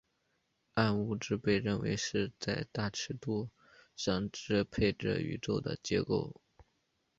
[0.73, 3.51] 暗物质被认为是在大尺度
[3.95, 6.41] 上支配着宇宙的结构。